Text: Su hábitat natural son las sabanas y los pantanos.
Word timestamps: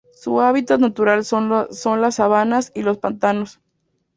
Su 0.15 0.41
hábitat 0.41 0.79
natural 0.79 1.23
son 1.23 1.51
las 1.69 2.15
sabanas 2.15 2.71
y 2.73 2.81
los 2.81 2.97
pantanos. 2.97 3.59